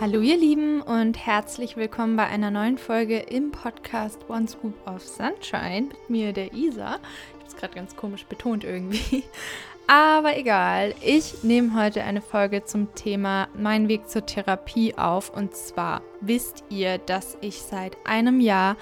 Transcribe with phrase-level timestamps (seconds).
[0.00, 5.02] Hallo ihr Lieben und herzlich willkommen bei einer neuen Folge im Podcast One Scoop of
[5.02, 6.94] Sunshine mit mir, der Isa.
[7.34, 9.24] Ich habe es gerade ganz komisch betont irgendwie.
[9.86, 15.36] Aber egal, ich nehme heute eine Folge zum Thema Mein Weg zur Therapie auf.
[15.36, 18.78] Und zwar wisst ihr, dass ich seit einem Jahr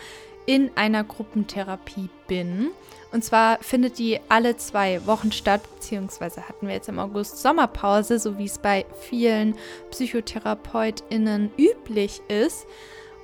[0.48, 2.70] in einer Gruppentherapie bin.
[3.12, 8.18] Und zwar findet die alle zwei Wochen statt, beziehungsweise hatten wir jetzt im August Sommerpause,
[8.18, 9.54] so wie es bei vielen
[9.90, 12.66] PsychotherapeutInnen üblich ist.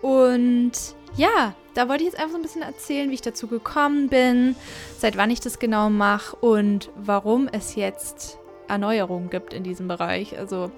[0.02, 0.72] Und
[1.16, 4.54] ja, da wollte ich jetzt einfach so ein bisschen erzählen, wie ich dazu gekommen bin,
[4.98, 8.38] seit wann ich das genau mache und warum es jetzt
[8.68, 10.38] Erneuerungen gibt in diesem Bereich.
[10.38, 10.70] Also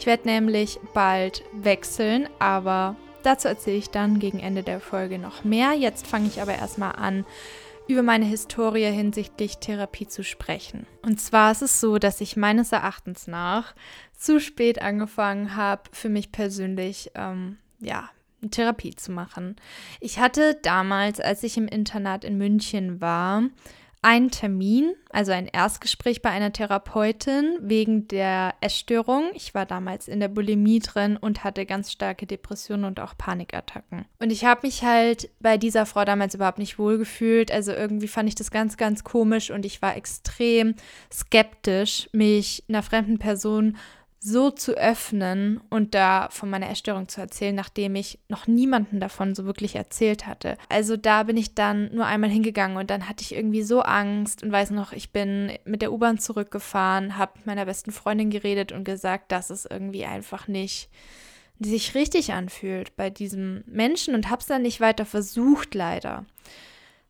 [0.00, 5.44] ich werde nämlich bald wechseln, aber dazu erzähle ich dann gegen Ende der Folge noch
[5.44, 5.72] mehr.
[5.72, 7.24] Jetzt fange ich aber erstmal an,
[7.88, 10.86] über meine Historie hinsichtlich Therapie zu sprechen.
[11.02, 13.74] Und zwar ist es so, dass ich meines Erachtens nach
[14.16, 18.08] zu spät angefangen habe, für mich persönlich, ähm, ja,
[18.50, 19.56] Therapie zu machen.
[20.00, 23.44] Ich hatte damals, als ich im Internat in München war,
[24.02, 29.30] einen Termin, also ein Erstgespräch bei einer Therapeutin wegen der Essstörung.
[29.34, 34.04] Ich war damals in der Bulimie drin und hatte ganz starke Depressionen und auch Panikattacken.
[34.18, 37.52] Und ich habe mich halt bei dieser Frau damals überhaupt nicht wohlgefühlt.
[37.52, 40.74] Also irgendwie fand ich das ganz, ganz komisch und ich war extrem
[41.12, 43.76] skeptisch, mich einer fremden Person
[44.24, 49.34] so zu öffnen und da von meiner Essstörung zu erzählen, nachdem ich noch niemanden davon
[49.34, 50.56] so wirklich erzählt hatte.
[50.68, 54.44] Also da bin ich dann nur einmal hingegangen und dann hatte ich irgendwie so Angst
[54.44, 58.70] und weiß noch, ich bin mit der U-Bahn zurückgefahren, habe mit meiner besten Freundin geredet
[58.70, 60.88] und gesagt, dass es irgendwie einfach nicht
[61.58, 66.26] sich richtig anfühlt bei diesem Menschen und habe es dann nicht weiter versucht, leider.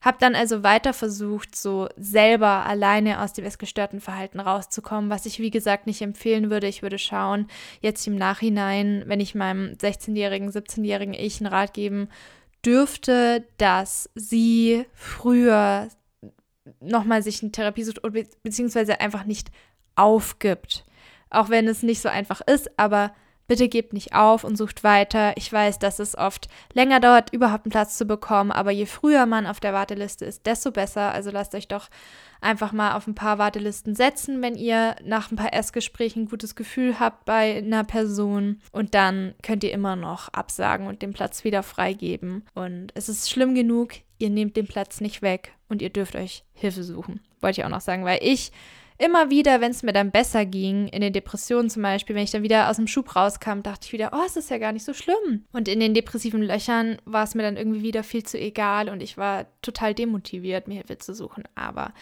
[0.03, 5.39] Hab dann also weiter versucht, so selber alleine aus dem essgestörten Verhalten rauszukommen, was ich
[5.39, 6.67] wie gesagt nicht empfehlen würde.
[6.67, 7.47] Ich würde schauen,
[7.81, 12.09] jetzt im Nachhinein, wenn ich meinem 16-jährigen, 17-jährigen Ich einen Rat geben
[12.65, 15.89] dürfte, dass sie früher
[16.81, 18.03] nochmal sich eine Therapie sucht,
[18.43, 19.51] beziehungsweise einfach nicht
[19.95, 20.85] aufgibt.
[21.31, 23.15] Auch wenn es nicht so einfach ist, aber
[23.53, 25.35] Bitte gebt nicht auf und sucht weiter.
[25.37, 29.27] Ich weiß, dass es oft länger dauert, überhaupt einen Platz zu bekommen, aber je früher
[29.27, 31.13] man auf der Warteliste ist, desto besser.
[31.13, 31.91] Also lasst euch doch
[32.41, 36.55] einfach mal auf ein paar Wartelisten setzen, wenn ihr nach ein paar Erstgesprächen ein gutes
[36.55, 38.63] Gefühl habt bei einer Person.
[38.73, 42.47] Und dann könnt ihr immer noch absagen und den Platz wieder freigeben.
[42.55, 46.43] Und es ist schlimm genug, ihr nehmt den Platz nicht weg und ihr dürft euch
[46.55, 47.21] Hilfe suchen.
[47.43, 48.51] Wollte ich auch noch sagen, weil ich
[49.03, 52.31] immer wieder, wenn es mir dann besser ging, in den Depressionen zum Beispiel, wenn ich
[52.31, 54.85] dann wieder aus dem Schub rauskam, dachte ich wieder, oh, es ist ja gar nicht
[54.85, 55.45] so schlimm.
[55.53, 59.03] Und in den depressiven Löchern war es mir dann irgendwie wieder viel zu egal und
[59.03, 61.45] ich war total demotiviert, mir Hilfe zu suchen.
[61.55, 61.93] Aber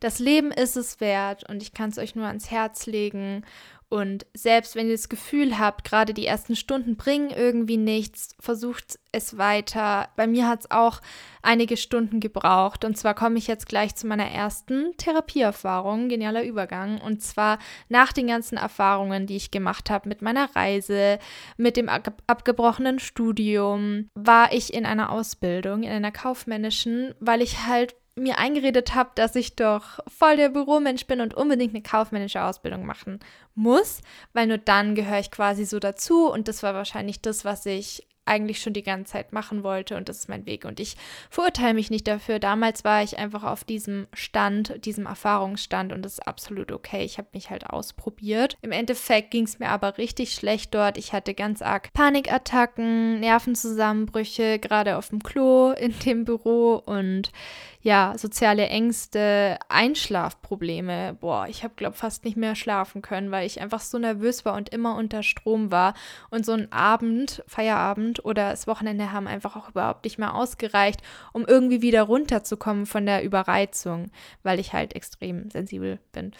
[0.00, 3.44] das Leben ist es wert und ich kann es euch nur ans Herz legen.
[3.90, 8.98] Und selbst wenn ihr das Gefühl habt, gerade die ersten Stunden bringen irgendwie nichts, versucht
[9.12, 10.10] es weiter.
[10.14, 11.00] Bei mir hat es auch
[11.40, 12.84] einige Stunden gebraucht.
[12.84, 17.00] Und zwar komme ich jetzt gleich zu meiner ersten Therapieerfahrung, genialer Übergang.
[17.00, 17.58] Und zwar
[17.88, 21.18] nach den ganzen Erfahrungen, die ich gemacht habe mit meiner Reise,
[21.56, 27.66] mit dem ab abgebrochenen Studium, war ich in einer Ausbildung, in einer kaufmännischen, weil ich
[27.66, 32.42] halt mir eingeredet habe, dass ich doch voll der Büromensch bin und unbedingt eine kaufmännische
[32.42, 33.20] Ausbildung machen
[33.54, 34.00] muss,
[34.32, 38.06] weil nur dann gehöre ich quasi so dazu und das war wahrscheinlich das, was ich
[38.28, 40.64] eigentlich schon die ganze Zeit machen wollte und das ist mein Weg.
[40.64, 40.96] Und ich
[41.30, 42.38] verurteile mich nicht dafür.
[42.38, 47.04] Damals war ich einfach auf diesem Stand, diesem Erfahrungsstand und das ist absolut okay.
[47.04, 48.56] Ich habe mich halt ausprobiert.
[48.60, 50.98] Im Endeffekt ging es mir aber richtig schlecht dort.
[50.98, 57.32] Ich hatte ganz arg Panikattacken, Nervenzusammenbrüche, gerade auf dem Klo in dem Büro und
[57.80, 61.16] ja, soziale Ängste, Einschlafprobleme.
[61.20, 64.54] Boah, ich habe, glaube fast nicht mehr schlafen können, weil ich einfach so nervös war
[64.54, 65.94] und immer unter Strom war.
[66.30, 71.02] Und so ein Abend, Feierabend oder das Wochenende haben einfach auch überhaupt nicht mehr ausgereicht,
[71.32, 74.10] um irgendwie wieder runterzukommen von der Überreizung,
[74.42, 76.32] weil ich halt extrem sensibel bin.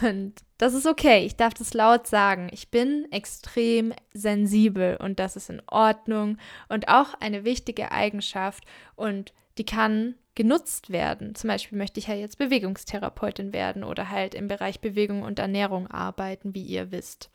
[0.00, 2.48] Und das ist okay, ich darf das laut sagen.
[2.52, 6.38] Ich bin extrem sensibel und das ist in Ordnung
[6.68, 8.64] und auch eine wichtige Eigenschaft
[8.96, 11.34] und die kann genutzt werden.
[11.34, 15.86] Zum Beispiel möchte ich ja jetzt Bewegungstherapeutin werden oder halt im Bereich Bewegung und Ernährung
[15.88, 17.28] arbeiten, wie ihr wisst.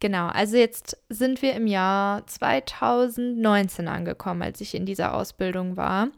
[0.00, 6.08] Genau, also jetzt sind wir im Jahr 2019 angekommen, als ich in dieser Ausbildung war.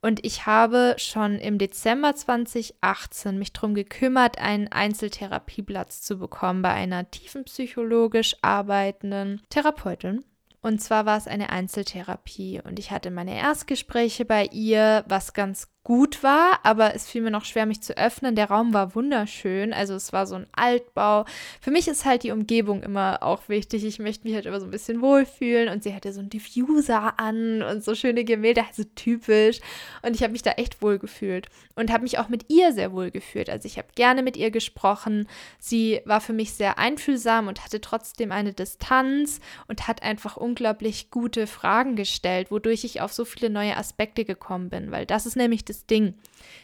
[0.00, 6.70] Und ich habe schon im Dezember 2018 mich darum gekümmert, einen Einzeltherapieplatz zu bekommen bei
[6.70, 10.24] einer tiefenpsychologisch arbeitenden Therapeutin.
[10.60, 12.60] Und zwar war es eine Einzeltherapie.
[12.62, 17.30] Und ich hatte meine Erstgespräche bei ihr, was ganz gut war, aber es fiel mir
[17.30, 18.34] noch schwer, mich zu öffnen.
[18.34, 21.26] Der Raum war wunderschön, also es war so ein Altbau.
[21.60, 23.84] Für mich ist halt die Umgebung immer auch wichtig.
[23.84, 27.20] Ich möchte mich halt immer so ein bisschen wohlfühlen und sie hatte so einen Diffuser
[27.20, 29.60] an und so schöne Gemälde, also typisch.
[30.02, 31.46] Und ich habe mich da echt wohl gefühlt
[31.76, 33.48] und habe mich auch mit ihr sehr wohl gefühlt.
[33.48, 35.28] Also ich habe gerne mit ihr gesprochen.
[35.60, 39.38] Sie war für mich sehr einfühlsam und hatte trotzdem eine Distanz
[39.68, 44.68] und hat einfach unglaublich gute Fragen gestellt, wodurch ich auf so viele neue Aspekte gekommen
[44.68, 46.14] bin, weil das ist nämlich das das Ding.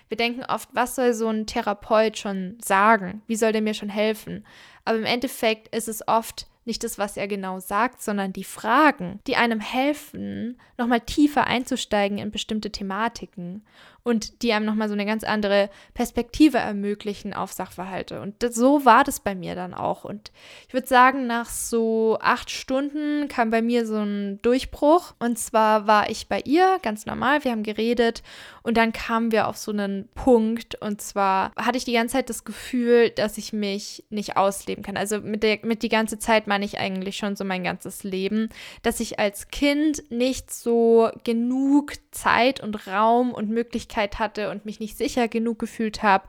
[0.09, 3.23] Wir denken oft, was soll so ein Therapeut schon sagen?
[3.27, 4.45] Wie soll der mir schon helfen?
[4.85, 9.21] Aber im Endeffekt ist es oft nicht das, was er genau sagt, sondern die Fragen,
[9.27, 13.65] die einem helfen, nochmal tiefer einzusteigen in bestimmte Thematiken
[14.05, 18.21] und die einem nochmal so eine ganz andere Perspektive ermöglichen auf Sachverhalte.
[18.21, 20.05] Und das, so war das bei mir dann auch.
[20.05, 20.33] Und
[20.67, 25.15] ich würde sagen, nach so acht Stunden kam bei mir so ein Durchbruch.
[25.21, 28.23] Und zwar war ich bei ihr ganz normal, wir haben geredet
[28.63, 30.75] und dann kamen wir auf so einen Punkt.
[30.81, 34.97] Und zwar hatte ich die ganze Zeit das Gefühl, dass ich mich nicht ausleben kann.
[34.97, 38.49] Also mit, der, mit die ganze Zeit meine ich eigentlich schon so mein ganzes Leben,
[38.83, 44.65] dass ich als Kind nicht so genug Zeit und Raum und Möglichkeiten Möglichkeit hatte und
[44.65, 46.27] mich nicht sicher genug gefühlt habe,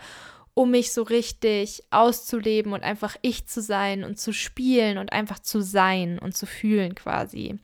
[0.53, 5.39] um mich so richtig auszuleben und einfach ich zu sein und zu spielen und einfach
[5.39, 7.57] zu sein und zu fühlen quasi.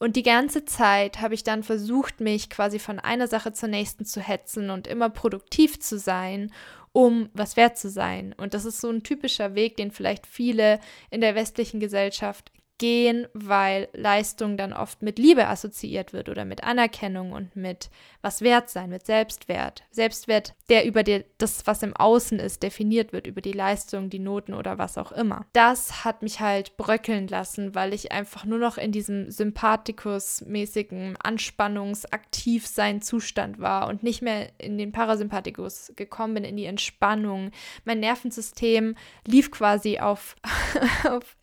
[0.00, 4.04] Und die ganze Zeit habe ich dann versucht, mich quasi von einer Sache zur nächsten
[4.04, 6.52] zu hetzen und immer produktiv zu sein,
[6.92, 8.34] um was wert zu sein.
[8.36, 13.26] Und das ist so ein typischer Weg, den vielleicht viele in der westlichen Gesellschaft gehen,
[13.34, 17.90] weil Leistung dann oft mit Liebe assoziiert wird oder mit Anerkennung und mit
[18.22, 19.84] was wert sein, mit Selbstwert.
[19.90, 24.18] Selbstwert, der über die, das, was im Außen ist, definiert wird, über die Leistung, die
[24.18, 25.46] Noten oder was auch immer.
[25.52, 33.02] Das hat mich halt bröckeln lassen, weil ich einfach nur noch in diesem Sympathikus-mäßigen Anspannungsaktivsein
[33.02, 37.50] Zustand war und nicht mehr in den Parasympathikus gekommen bin, in die Entspannung.
[37.84, 38.94] Mein Nervensystem
[39.26, 40.36] lief quasi auf,
[41.08, 41.36] auf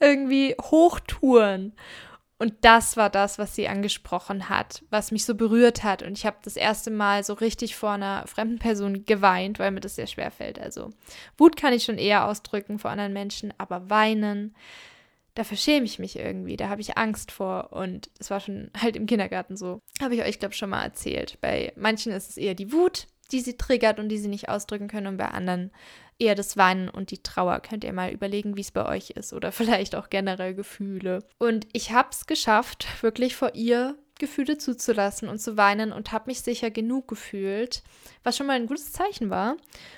[0.00, 1.74] irgendwie Hochtouren.
[2.40, 6.02] Und das war das, was sie angesprochen hat, was mich so berührt hat.
[6.02, 9.80] Und ich habe das erste Mal so richtig vor einer fremden Person geweint, weil mir
[9.80, 10.58] das sehr schwer fällt.
[10.58, 10.88] Also
[11.36, 14.54] Wut kann ich schon eher ausdrücken vor anderen Menschen, aber weinen,
[15.34, 17.74] da verschäme ich mich irgendwie, da habe ich Angst vor.
[17.74, 19.80] Und es war schon halt im Kindergarten so.
[20.00, 21.36] Habe ich euch, glaube ich, schon mal erzählt.
[21.42, 24.88] Bei manchen ist es eher die Wut, die sie triggert und die sie nicht ausdrücken
[24.88, 25.08] können.
[25.08, 25.72] Und bei anderen
[26.20, 27.60] eher das Weinen und die Trauer.
[27.60, 31.20] Könnt ihr mal überlegen, wie es bei euch ist oder vielleicht auch generell Gefühle.
[31.38, 36.26] Und ich habe es geschafft, wirklich vor ihr Gefühle zuzulassen und zu weinen und habe
[36.26, 37.82] mich sicher genug gefühlt,
[38.22, 39.56] was schon mal ein gutes Zeichen war.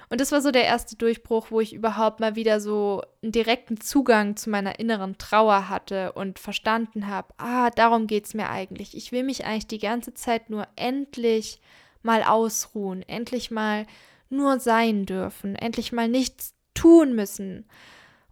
[0.09, 3.81] Und das war so der erste Durchbruch, wo ich überhaupt mal wieder so einen direkten
[3.81, 8.97] Zugang zu meiner inneren Trauer hatte und verstanden habe, ah, darum geht es mir eigentlich.
[8.97, 11.61] Ich will mich eigentlich die ganze Zeit nur endlich
[12.03, 13.87] mal ausruhen, endlich mal
[14.33, 17.67] nur sein dürfen, endlich mal nichts tun müssen.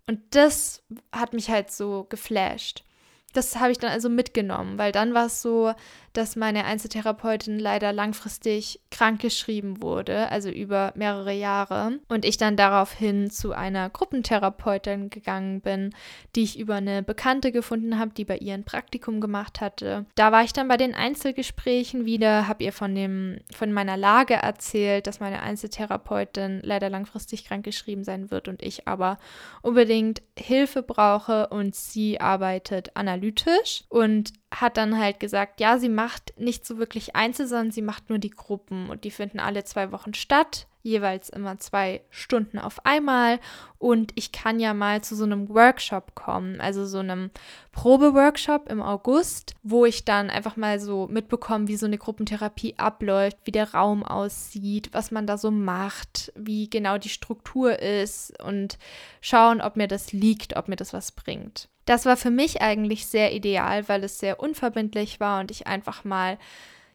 [0.06, 0.82] Und das
[1.12, 2.84] hat mich halt so geflasht
[3.32, 5.72] das habe ich dann also mitgenommen, weil dann war es so,
[6.12, 11.98] dass meine Einzeltherapeutin leider langfristig krankgeschrieben wurde, also über mehrere Jahre.
[12.08, 15.94] Und ich dann daraufhin zu einer Gruppentherapeutin gegangen bin,
[16.34, 20.06] die ich über eine Bekannte gefunden habe, die bei ihr ein Praktikum gemacht hatte.
[20.16, 24.34] Da war ich dann bei den Einzelgesprächen wieder, habe ihr von, dem, von meiner Lage
[24.34, 29.18] erzählt, dass meine Einzeltherapeutin leider langfristig krankgeschrieben sein wird und ich aber
[29.62, 36.32] unbedingt Hilfe brauche und sie arbeitet analytisch und hat dann halt gesagt, ja, sie macht
[36.36, 39.92] nicht so wirklich Einzel, sondern sie macht nur die Gruppen und die finden alle zwei
[39.92, 43.38] Wochen statt, jeweils immer zwei Stunden auf einmal
[43.78, 47.30] und ich kann ja mal zu so einem Workshop kommen, also so einem
[47.72, 53.38] Probeworkshop im August, wo ich dann einfach mal so mitbekomme, wie so eine Gruppentherapie abläuft,
[53.44, 58.78] wie der Raum aussieht, was man da so macht, wie genau die Struktur ist und
[59.20, 61.68] schauen, ob mir das liegt, ob mir das was bringt.
[61.86, 66.04] Das war für mich eigentlich sehr ideal, weil es sehr unverbindlich war und ich einfach
[66.04, 66.38] mal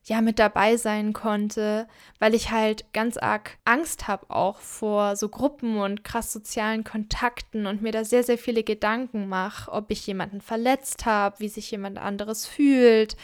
[0.05, 1.87] ja mit dabei sein konnte,
[2.19, 7.65] weil ich halt ganz arg Angst habe auch vor so Gruppen und krass sozialen Kontakten
[7.65, 11.71] und mir da sehr sehr viele Gedanken mache, ob ich jemanden verletzt habe, wie sich
[11.71, 13.17] jemand anderes fühlt,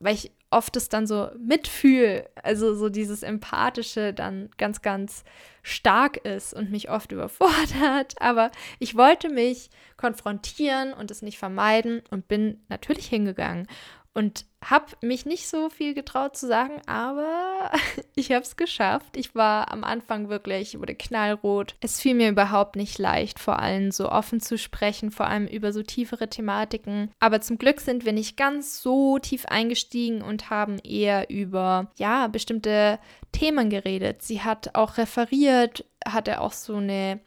[0.00, 5.24] weil ich oft es dann so mitfühle, also so dieses Empathische dann ganz, ganz
[5.62, 8.14] stark ist und mich oft überfordert.
[8.20, 13.66] Aber ich wollte mich konfrontieren und es nicht vermeiden und bin natürlich hingegangen.
[14.14, 17.70] Und habe mich nicht so viel getraut zu sagen, aber
[18.14, 19.16] ich habe es geschafft.
[19.16, 21.74] Ich war am Anfang wirklich, wurde knallrot.
[21.80, 25.72] Es fiel mir überhaupt nicht leicht, vor allem so offen zu sprechen, vor allem über
[25.72, 27.10] so tiefere Thematiken.
[27.18, 32.28] Aber zum Glück sind wir nicht ganz so tief eingestiegen und haben eher über, ja,
[32.28, 33.00] bestimmte
[33.32, 34.22] Themen geredet.
[34.22, 37.20] Sie hat auch referiert, hatte auch so eine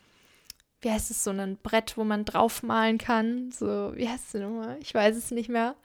[0.81, 3.51] wie heißt es, so ein Brett, wo man draufmalen kann.
[3.51, 4.77] So, wie heißt es nochmal?
[4.79, 5.75] Ich weiß es nicht mehr.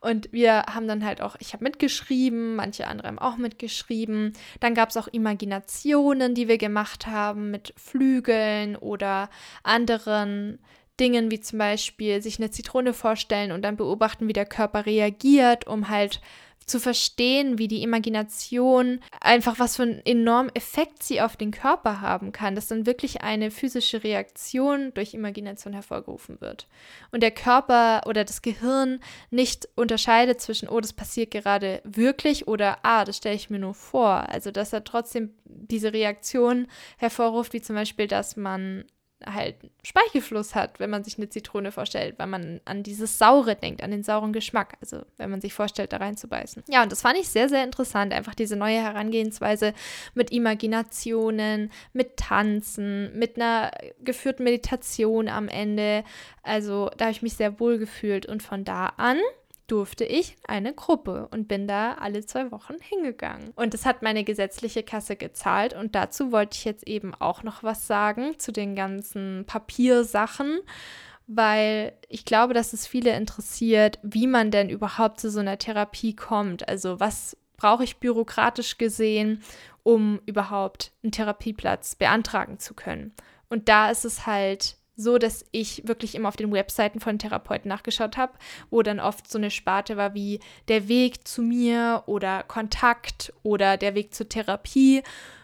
[0.00, 4.34] Und wir haben dann halt auch, ich habe mitgeschrieben, manche andere haben auch mitgeschrieben.
[4.60, 9.30] Dann gab es auch Imaginationen, die wir gemacht haben mit Flügeln oder
[9.62, 10.58] anderen
[11.00, 15.66] Dingen, wie zum Beispiel sich eine Zitrone vorstellen und dann beobachten, wie der Körper reagiert,
[15.66, 16.20] um halt
[16.66, 22.00] zu verstehen, wie die Imagination einfach was für einen enormen Effekt sie auf den Körper
[22.00, 26.66] haben kann, dass dann wirklich eine physische Reaktion durch Imagination hervorgerufen wird.
[27.10, 29.00] Und der Körper oder das Gehirn
[29.30, 33.74] nicht unterscheidet zwischen, oh, das passiert gerade wirklich oder, ah, das stelle ich mir nur
[33.74, 34.28] vor.
[34.28, 36.66] Also, dass er trotzdem diese Reaktion
[36.98, 38.84] hervorruft, wie zum Beispiel, dass man
[39.26, 43.82] halt Speichelfluss hat, wenn man sich eine Zitrone vorstellt, weil man an dieses Saure denkt,
[43.82, 44.74] an den sauren Geschmack.
[44.80, 46.64] Also wenn man sich vorstellt, da reinzubeißen.
[46.68, 48.12] Ja, und das fand ich sehr, sehr interessant.
[48.12, 49.74] Einfach diese neue Herangehensweise
[50.14, 53.70] mit Imaginationen, mit Tanzen, mit einer
[54.02, 56.04] geführten Meditation am Ende.
[56.42, 59.18] Also da habe ich mich sehr wohl gefühlt und von da an
[59.72, 63.52] durfte ich eine Gruppe und bin da alle zwei Wochen hingegangen.
[63.56, 67.62] Und das hat meine gesetzliche Kasse gezahlt und dazu wollte ich jetzt eben auch noch
[67.62, 70.60] was sagen zu den ganzen Papiersachen
[71.28, 76.14] weil ich glaube, dass es viele interessiert, wie man denn überhaupt zu so einer Therapie
[76.14, 76.68] kommt.
[76.68, 79.42] Also was brauche ich bürokratisch gesehen,
[79.82, 83.12] um überhaupt einen Therapieplatz beantragen zu können.
[83.48, 87.68] Und da ist es halt so, dass ich wirklich immer auf den Webseiten von Therapeuten
[87.68, 88.34] nachgeschaut habe,
[88.70, 93.76] wo dann oft so eine Sparte war wie der Weg zu mir oder Kontakt oder
[93.76, 95.02] der Weg zur Therapie,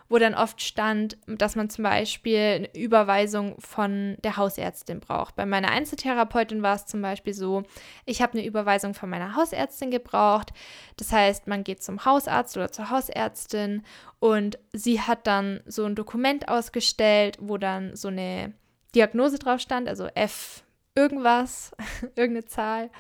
[0.09, 5.37] wo dann oft stand, dass man zum Beispiel eine Überweisung von der Hausärztin braucht.
[5.37, 7.65] Bei meiner Einzeltherapeutin war es zum Beispiel so,
[8.07, 10.53] ich habe eine Überweisung von meiner Hausärztin gebraucht.
[10.97, 13.83] Das heißt, man geht zum Hausarzt oder zur Hausärztin
[14.19, 18.55] und sie hat dann so ein Dokument ausgestellt, wo dann so eine
[18.95, 20.63] Diagnose drauf stand, also F
[20.95, 21.73] irgendwas,
[22.17, 22.91] irgendeine Zahl.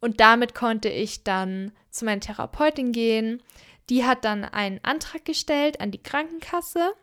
[0.00, 3.42] Und damit konnte ich dann zu meiner Therapeutin gehen.
[3.88, 6.94] Die hat dann einen Antrag gestellt an die Krankenkasse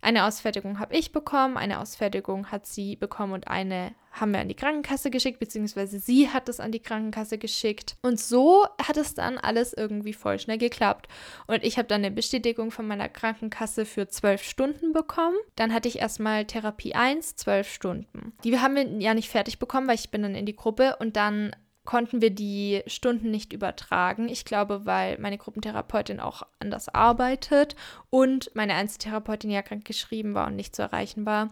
[0.00, 4.48] eine Ausfertigung habe ich bekommen, eine Ausfertigung hat sie bekommen und eine haben wir an
[4.48, 7.96] die Krankenkasse geschickt, beziehungsweise sie hat es an die Krankenkasse geschickt.
[8.02, 11.08] Und so hat es dann alles irgendwie voll schnell geklappt.
[11.46, 15.36] Und ich habe dann eine Bestätigung von meiner Krankenkasse für zwölf Stunden bekommen.
[15.56, 18.34] Dann hatte ich erstmal Therapie 1, zwölf Stunden.
[18.44, 21.16] Die haben wir ja nicht fertig bekommen, weil ich bin dann in die Gruppe und
[21.16, 24.28] dann konnten wir die Stunden nicht übertragen.
[24.28, 27.74] Ich glaube, weil meine Gruppentherapeutin auch anders arbeitet
[28.10, 31.50] und meine Einzeltherapeutin ja krank geschrieben war und nicht zu erreichen war.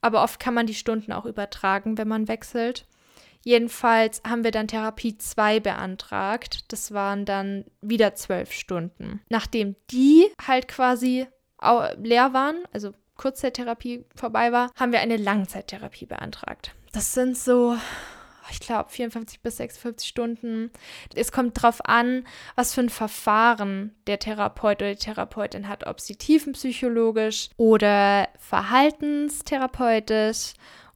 [0.00, 2.86] Aber oft kann man die Stunden auch übertragen, wenn man wechselt.
[3.42, 6.72] Jedenfalls haben wir dann Therapie 2 beantragt.
[6.72, 9.20] Das waren dann wieder zwölf Stunden.
[9.28, 11.26] Nachdem die halt quasi
[11.98, 16.74] leer waren, also Kurzzeittherapie vorbei war, haben wir eine Langzeittherapie beantragt.
[16.92, 17.76] Das sind so
[18.50, 20.70] ich glaube, 54 bis 56 Stunden.
[21.14, 26.00] Es kommt darauf an, was für ein Verfahren der Therapeut oder die Therapeutin hat, ob
[26.00, 30.54] sie tiefenpsychologisch oder verhaltenstherapeutisch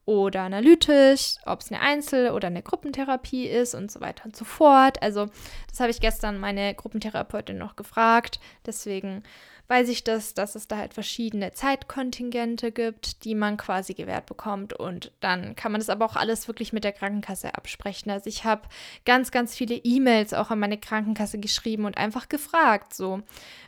[0.08, 4.46] oder analytisch, ob es eine Einzel- oder eine Gruppentherapie ist und so weiter und so
[4.46, 5.02] fort.
[5.02, 5.26] Also
[5.68, 8.40] das habe ich gestern meine Gruppentherapeutin noch gefragt.
[8.64, 9.22] Deswegen
[9.68, 14.72] weiß ich das, dass es da halt verschiedene Zeitkontingente gibt, die man quasi gewährt bekommt.
[14.72, 18.10] Und dann kann man das aber auch alles wirklich mit der Krankenkasse absprechen.
[18.10, 18.62] Also ich habe
[19.04, 23.20] ganz, ganz viele E-Mails auch an meine Krankenkasse geschrieben und einfach gefragt, so,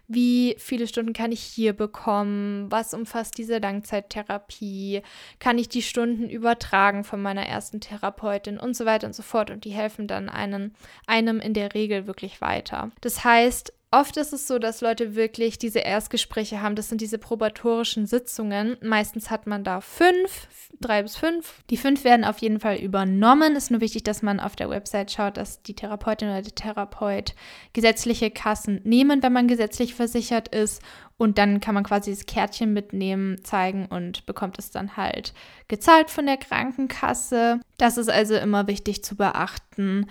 [0.09, 2.71] wie viele Stunden kann ich hier bekommen?
[2.71, 5.03] Was umfasst diese Langzeittherapie?
[5.39, 9.51] Kann ich die Stunden übertragen von meiner ersten Therapeutin und so weiter und so fort?
[9.51, 10.75] Und die helfen dann einen,
[11.07, 12.91] einem in der Regel wirklich weiter.
[13.03, 16.77] Das heißt, Oft ist es so, dass Leute wirklich diese Erstgespräche haben.
[16.77, 18.77] Das sind diese probatorischen Sitzungen.
[18.83, 20.47] Meistens hat man da fünf,
[20.81, 21.65] drei bis fünf.
[21.71, 23.57] Die fünf werden auf jeden Fall übernommen.
[23.57, 27.35] Ist nur wichtig, dass man auf der Website schaut, dass die Therapeutin oder der Therapeut
[27.73, 30.83] gesetzliche Kassen nehmen, wenn man gesetzlich versichert ist.
[31.17, 35.35] Und dann kann man quasi das Kärtchen mitnehmen, zeigen und bekommt es dann halt
[35.67, 37.61] gezahlt von der Krankenkasse.
[37.77, 40.07] Das ist also immer wichtig zu beachten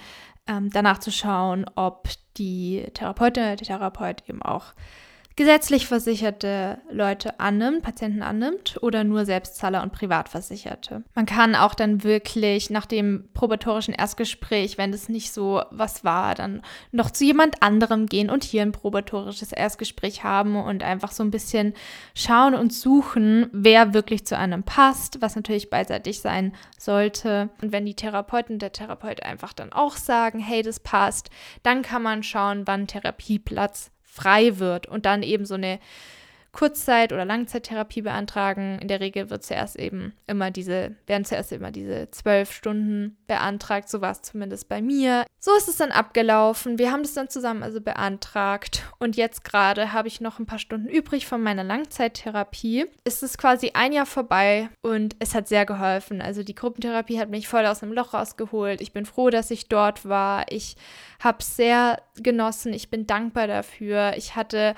[0.50, 4.74] ähm, danach zu schauen, ob die Therapeutin oder der Therapeut eben auch
[5.40, 11.06] gesetzlich versicherte Leute annimmt, Patienten annimmt oder nur Selbstzahler und Privatversicherte.
[11.16, 16.36] Man kann auch dann wirklich nach dem probatorischen Erstgespräch, wenn es nicht so was war,
[16.36, 21.24] dann noch zu jemand anderem gehen und hier ein probatorisches Erstgespräch haben und einfach so
[21.24, 21.74] ein bisschen
[22.14, 27.48] schauen und suchen, wer wirklich zu einem passt, was natürlich beidseitig sein sollte.
[27.62, 31.30] Und wenn die Therapeutin der Therapeut einfach dann auch sagen, hey, das passt,
[31.64, 35.80] dann kann man schauen, wann Therapieplatz frei wird und dann eben so eine
[36.52, 38.80] Kurzzeit- oder Langzeittherapie beantragen.
[38.80, 43.90] In der Regel wird zuerst eben immer diese, werden zuerst immer diese zwölf Stunden beantragt.
[43.90, 45.26] So war es zumindest bei mir.
[45.40, 46.80] So ist es dann abgelaufen.
[46.80, 48.84] Wir haben das dann zusammen also beantragt.
[48.98, 52.88] Und jetzt gerade habe ich noch ein paar Stunden übrig von meiner Langzeittherapie.
[53.04, 56.22] Es ist quasi ein Jahr vorbei und es hat sehr geholfen.
[56.22, 58.82] Also die Gruppentherapie hat mich voll aus einem Loch rausgeholt.
[58.82, 60.46] Ich bin froh, dass ich dort war.
[60.50, 60.76] Ich
[61.24, 62.74] habe es sehr genossen.
[62.74, 64.14] Ich bin dankbar dafür.
[64.18, 64.74] Ich hatte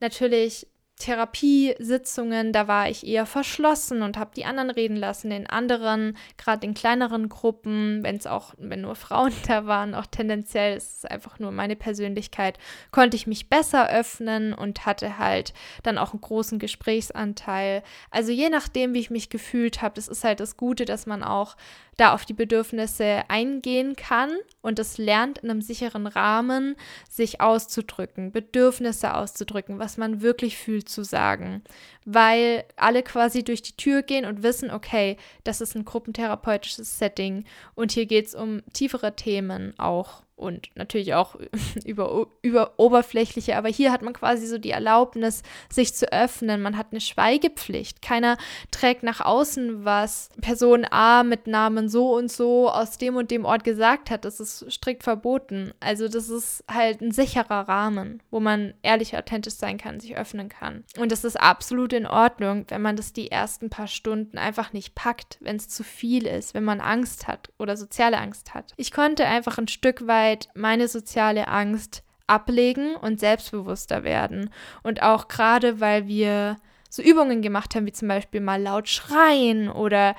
[0.00, 0.66] natürlich
[0.98, 5.30] Therapiesitzungen, da war ich eher verschlossen und habe die anderen reden lassen.
[5.30, 10.06] In anderen, gerade in kleineren Gruppen, wenn es auch, wenn nur Frauen da waren, auch
[10.06, 12.58] tendenziell ist es einfach nur meine Persönlichkeit,
[12.92, 17.82] konnte ich mich besser öffnen und hatte halt dann auch einen großen Gesprächsanteil.
[18.10, 21.22] Also je nachdem, wie ich mich gefühlt habe, das ist halt das Gute, dass man
[21.22, 21.56] auch
[21.96, 26.76] da auf die Bedürfnisse eingehen kann und es lernt in einem sicheren Rahmen,
[27.08, 31.62] sich auszudrücken, Bedürfnisse auszudrücken, was man wirklich fühlt zu sagen,
[32.04, 37.44] weil alle quasi durch die Tür gehen und wissen, okay, das ist ein gruppentherapeutisches Setting
[37.74, 41.36] und hier geht es um tiefere Themen auch und natürlich auch
[41.84, 46.60] über, über oberflächliche, aber hier hat man quasi so die Erlaubnis, sich zu öffnen.
[46.60, 48.02] Man hat eine Schweigepflicht.
[48.02, 48.36] Keiner
[48.70, 53.46] trägt nach außen, was Person A mit Namen so und so aus dem und dem
[53.46, 54.24] Ort gesagt hat.
[54.26, 55.72] Das ist strikt verboten.
[55.80, 60.50] Also das ist halt ein sicherer Rahmen, wo man ehrlich authentisch sein kann, sich öffnen
[60.50, 60.84] kann.
[60.98, 64.94] Und das ist absolut in Ordnung, wenn man das die ersten paar Stunden einfach nicht
[64.94, 68.74] packt, wenn es zu viel ist, wenn man Angst hat oder soziale Angst hat.
[68.76, 74.50] Ich konnte einfach ein Stück weit Zeit meine soziale Angst ablegen und selbstbewusster werden.
[74.82, 76.56] Und auch gerade, weil wir
[76.90, 80.16] so Übungen gemacht haben, wie zum Beispiel mal laut schreien oder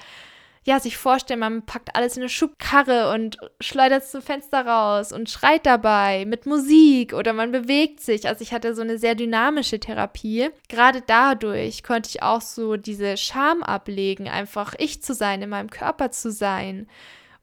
[0.64, 5.14] ja, sich vorstellen, man packt alles in eine Schubkarre und schleudert es zum Fenster raus
[5.14, 8.28] und schreit dabei mit Musik oder man bewegt sich.
[8.28, 10.50] Also ich hatte so eine sehr dynamische Therapie.
[10.68, 15.70] Gerade dadurch konnte ich auch so diese Scham ablegen, einfach ich zu sein, in meinem
[15.70, 16.88] Körper zu sein.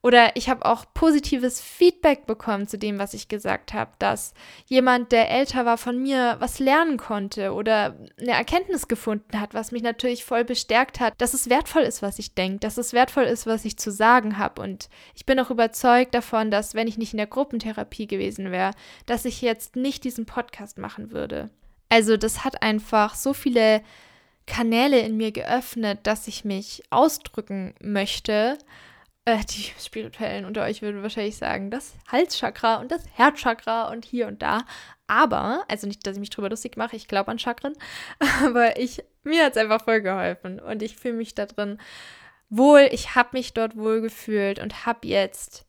[0.04, 4.34] Oder ich habe auch positives Feedback bekommen zu dem, was ich gesagt habe, dass
[4.66, 9.72] jemand, der älter war, von mir was lernen konnte oder eine Erkenntnis gefunden hat, was
[9.72, 13.24] mich natürlich voll bestärkt hat, dass es wertvoll ist, was ich denke, dass es wertvoll
[13.24, 14.60] ist, was ich zu sagen habe.
[14.60, 18.72] Und ich bin auch überzeugt davon, dass wenn ich nicht in der Gruppentherapie gewesen wäre,
[19.06, 21.48] dass ich jetzt nicht diesen Podcast machen würde.
[21.88, 23.80] Also das hat einfach so viele
[24.44, 28.58] Kanäle in mir geöffnet, dass ich mich ausdrücken möchte
[29.24, 34.26] äh, die Spirituellen unter euch würden wahrscheinlich sagen, das Halschakra und das Herzchakra und hier
[34.26, 34.64] und da.
[35.06, 37.74] Aber, also nicht, dass ich mich drüber lustig mache, ich glaube an Chakren,
[38.44, 41.78] aber ich, mir hat es einfach voll geholfen und ich fühle mich da drin
[42.48, 42.88] wohl.
[42.90, 45.66] Ich habe mich dort wohl gefühlt und habe jetzt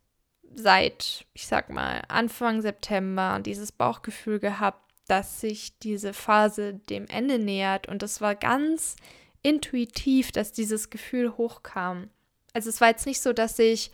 [0.54, 7.38] seit, ich sag mal, Anfang September dieses Bauchgefühl gehabt, dass sich diese Phase dem Ende
[7.38, 8.96] nähert und es war ganz
[9.44, 12.10] intuitiv, dass dieses Gefühl hochkam.
[12.56, 13.92] Also es war jetzt nicht so, dass ich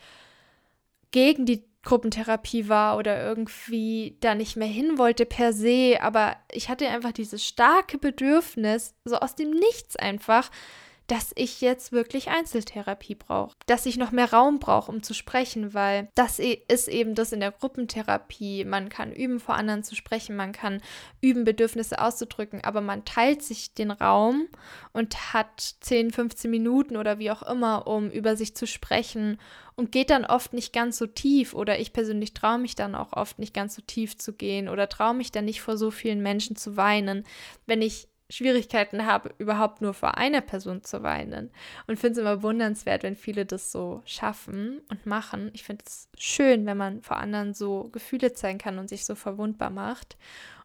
[1.10, 6.68] gegen die Gruppentherapie war oder irgendwie da nicht mehr hin wollte per se, aber ich
[6.68, 10.48] hatte einfach dieses starke Bedürfnis, so aus dem Nichts einfach,
[11.12, 15.74] dass ich jetzt wirklich Einzeltherapie brauche, dass ich noch mehr Raum brauche, um zu sprechen,
[15.74, 18.64] weil das ist eben das in der Gruppentherapie.
[18.64, 20.80] Man kann üben, vor anderen zu sprechen, man kann
[21.20, 24.46] üben, Bedürfnisse auszudrücken, aber man teilt sich den Raum
[24.94, 29.38] und hat 10, 15 Minuten oder wie auch immer, um über sich zu sprechen
[29.74, 33.12] und geht dann oft nicht ganz so tief oder ich persönlich traue mich dann auch
[33.12, 36.22] oft nicht ganz so tief zu gehen oder traue mich dann nicht vor so vielen
[36.22, 37.24] Menschen zu weinen,
[37.66, 41.50] wenn ich Schwierigkeiten habe, überhaupt nur vor einer Person zu weinen.
[41.86, 45.50] Und finde es immer wundernswert, wenn viele das so schaffen und machen.
[45.52, 49.14] Ich finde es schön, wenn man vor anderen so Gefühle zeigen kann und sich so
[49.14, 50.16] verwundbar macht.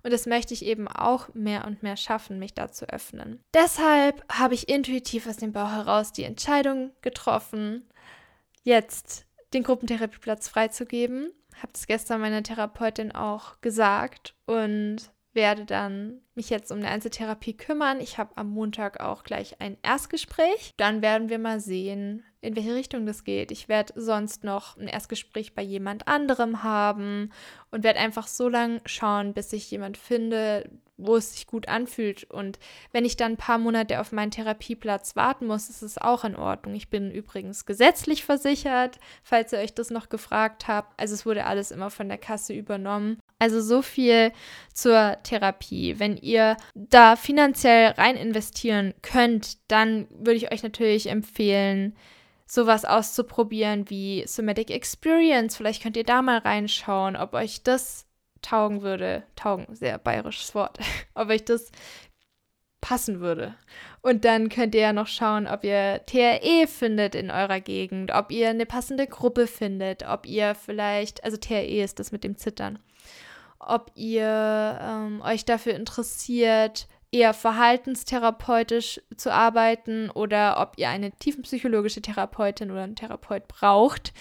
[0.03, 3.43] Und das möchte ich eben auch mehr und mehr schaffen, mich da zu öffnen.
[3.53, 7.85] Deshalb habe ich intuitiv aus dem Bauch heraus die Entscheidung getroffen,
[8.63, 11.31] jetzt den Gruppentherapieplatz freizugeben.
[11.55, 17.55] Habe es gestern meiner Therapeutin auch gesagt und werde dann mich jetzt um eine Einzeltherapie
[17.55, 18.01] kümmern.
[18.01, 20.73] Ich habe am Montag auch gleich ein Erstgespräch.
[20.77, 23.51] Dann werden wir mal sehen, in welche Richtung das geht.
[23.51, 27.31] Ich werde sonst noch ein Erstgespräch bei jemand anderem haben
[27.69, 32.23] und werde einfach so lange schauen, bis ich jemand finde, wo es sich gut anfühlt.
[32.23, 32.57] Und
[32.91, 36.35] wenn ich dann ein paar Monate auf meinen Therapieplatz warten muss, ist es auch in
[36.35, 36.73] Ordnung.
[36.73, 40.99] Ich bin übrigens gesetzlich versichert, falls ihr euch das noch gefragt habt.
[40.99, 43.19] Also es wurde alles immer von der Kasse übernommen.
[43.39, 44.31] Also so viel
[44.73, 45.99] zur Therapie.
[45.99, 51.95] Wenn ihr da finanziell rein investieren könnt, dann würde ich euch natürlich empfehlen,
[52.47, 55.55] sowas auszuprobieren wie Somatic Experience.
[55.55, 58.07] Vielleicht könnt ihr da mal reinschauen, ob euch das
[58.41, 59.23] taugen würde.
[59.35, 60.79] Taugen, sehr bayerisches Wort.
[61.13, 61.71] ob euch das
[62.81, 63.55] passen würde.
[64.01, 68.31] Und dann könnt ihr ja noch schauen, ob ihr TRE findet in eurer Gegend, ob
[68.31, 72.79] ihr eine passende Gruppe findet, ob ihr vielleicht, also TRE ist das mit dem Zittern,
[73.59, 82.01] ob ihr ähm, euch dafür interessiert, eher verhaltenstherapeutisch zu arbeiten oder ob ihr eine tiefenpsychologische
[82.01, 84.13] Therapeutin oder einen Therapeut braucht,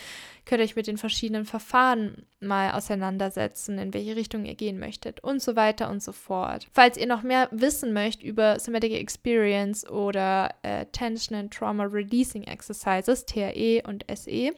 [0.44, 5.18] könnt ihr euch mit den verschiedenen Verfahren mal auseinandersetzen, in welche Richtung ihr gehen möchtet
[5.22, 6.68] und so weiter und so fort.
[6.72, 12.44] Falls ihr noch mehr wissen möchtet über Somatic Experience oder äh, Tension and Trauma Releasing
[12.44, 14.52] Exercises, TRE und SE,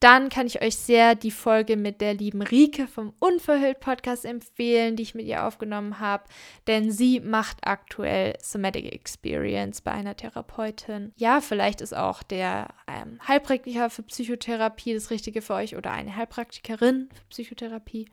[0.00, 4.94] dann kann ich euch sehr die Folge mit der lieben Rike vom Unverhüllt Podcast empfehlen,
[4.94, 6.24] die ich mit ihr aufgenommen habe,
[6.68, 11.12] denn sie macht aktuell Somatic Experience bei einer Therapeutin.
[11.16, 16.14] Ja, vielleicht ist auch der ähm, Heilpraktiker für Psychotherapie das Richtige für euch oder eine
[16.14, 18.08] Heilpraktikerin für Psychotherapie.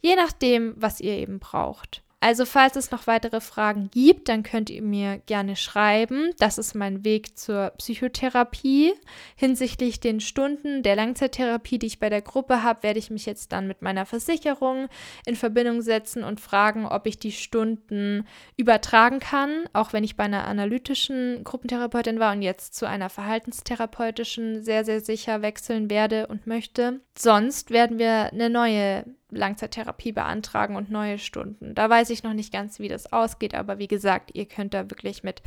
[0.00, 2.02] Je nachdem, was ihr eben braucht.
[2.20, 6.32] Also falls es noch weitere Fragen gibt, dann könnt ihr mir gerne schreiben.
[6.38, 8.92] Das ist mein Weg zur Psychotherapie.
[9.36, 13.52] Hinsichtlich den Stunden der Langzeittherapie, die ich bei der Gruppe habe, werde ich mich jetzt
[13.52, 14.88] dann mit meiner Versicherung
[15.26, 18.26] in Verbindung setzen und fragen, ob ich die Stunden
[18.56, 24.64] übertragen kann, auch wenn ich bei einer analytischen Gruppentherapeutin war und jetzt zu einer verhaltenstherapeutischen
[24.64, 27.00] sehr, sehr sicher wechseln werde und möchte.
[27.16, 31.74] Sonst werden wir eine neue Langzeittherapie beantragen und neue Stunden.
[31.74, 34.90] Da weiß ich noch nicht ganz, wie das ausgeht, aber wie gesagt, ihr könnt da
[34.90, 35.42] wirklich mit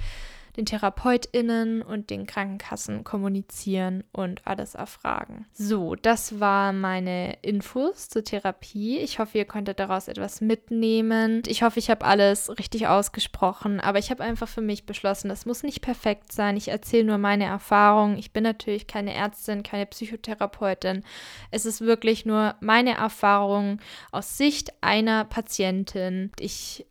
[0.58, 5.46] den TherapeutInnen und den Krankenkassen kommunizieren und alles erfragen.
[5.54, 8.98] So, das waren meine Infos zur Therapie.
[8.98, 11.44] Ich hoffe, ihr konntet daraus etwas mitnehmen.
[11.48, 15.46] Ich hoffe, ich habe alles richtig ausgesprochen, aber ich habe einfach für mich beschlossen, das
[15.46, 16.58] muss nicht perfekt sein.
[16.58, 18.18] Ich erzähle nur meine Erfahrungen.
[18.18, 21.04] Ich bin natürlich keine Ärztin, keine Psychotherapeutin.
[21.50, 23.80] Es ist wirklich nur meine Erfahrung
[24.12, 26.32] aus Sicht einer Patientin.
[26.40, 26.86] Ich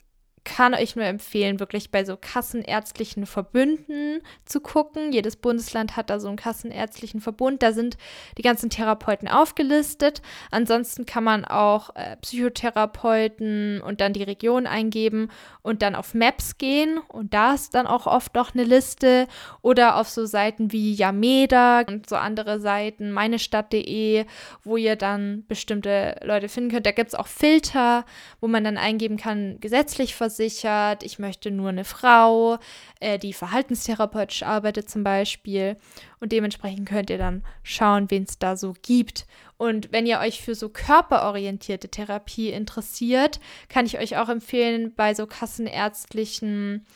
[0.45, 5.13] kann euch nur empfehlen, wirklich bei so kassenärztlichen Verbünden zu gucken.
[5.13, 7.63] Jedes Bundesland hat da so einen kassenärztlichen Verbund.
[7.63, 7.99] Da sind
[8.39, 10.23] die ganzen Therapeuten aufgelistet.
[10.51, 15.31] Ansonsten kann man auch äh, Psychotherapeuten und dann die Region eingeben
[15.63, 16.99] und dann auf Maps gehen.
[17.09, 19.27] Und da ist dann auch oft noch eine Liste.
[19.61, 24.25] Oder auf so Seiten wie Yameda und so andere Seiten, meinestadt.de,
[24.65, 26.87] wo ihr dann bestimmte Leute finden könnt.
[26.87, 28.07] Da gibt es auch Filter,
[28.41, 32.59] wo man dann eingeben kann, gesetzlich versichert versichert, ich möchte nur eine Frau,
[33.01, 35.77] äh, die verhaltenstherapeutisch arbeitet zum Beispiel.
[36.21, 39.27] Und dementsprechend könnt ihr dann schauen, wen es da so gibt.
[39.57, 45.15] Und wenn ihr euch für so körperorientierte Therapie interessiert, kann ich euch auch empfehlen, bei
[45.15, 46.87] so kassenärztlichen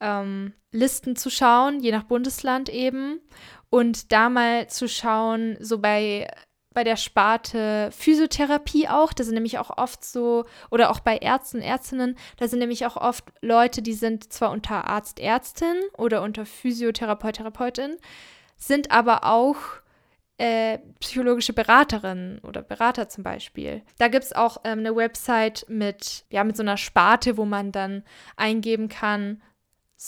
[0.00, 3.20] ähm, Listen zu schauen, je nach Bundesland eben.
[3.70, 6.28] Und da mal zu schauen, so bei
[6.76, 9.14] bei der Sparte Physiotherapie auch.
[9.14, 12.98] Da sind nämlich auch oft so, oder auch bei Ärzten, Ärztinnen, da sind nämlich auch
[12.98, 17.96] oft Leute, die sind zwar unter Arzt, Ärztin oder unter Physiotherapeut, Therapeutin,
[18.58, 19.56] sind aber auch
[20.36, 23.80] äh, psychologische Beraterinnen oder Berater zum Beispiel.
[23.96, 27.72] Da gibt es auch ähm, eine Website mit, ja, mit so einer Sparte, wo man
[27.72, 28.02] dann
[28.36, 29.40] eingeben kann,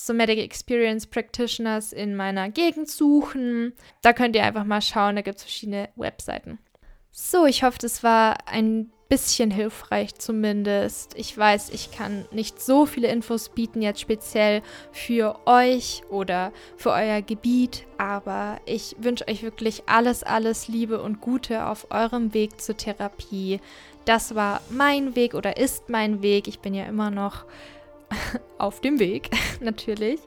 [0.07, 3.73] Somatic Experience Practitioners in meiner Gegend suchen.
[4.03, 6.59] Da könnt ihr einfach mal schauen, da gibt es verschiedene Webseiten.
[7.11, 11.15] So, ich hoffe, das war ein bisschen hilfreich zumindest.
[11.17, 16.91] Ich weiß, ich kann nicht so viele Infos bieten, jetzt speziell für euch oder für
[16.91, 22.61] euer Gebiet, aber ich wünsche euch wirklich alles, alles Liebe und Gute auf eurem Weg
[22.61, 23.61] zur Therapie.
[24.05, 26.47] Das war mein Weg oder ist mein Weg.
[26.47, 27.47] Ich bin ja immer noch
[28.59, 30.21] auf dem Weg natürlich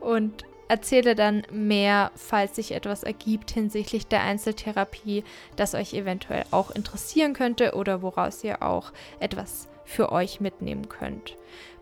[0.00, 5.24] und erzähle dann mehr, falls sich etwas ergibt hinsichtlich der Einzeltherapie,
[5.56, 11.36] das euch eventuell auch interessieren könnte oder woraus ihr auch etwas für euch mitnehmen könnt.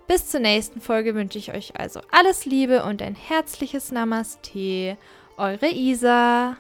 [0.07, 4.97] Bis zur nächsten Folge wünsche ich euch also alles Liebe und ein herzliches Namaste.
[5.37, 6.57] Eure Isa.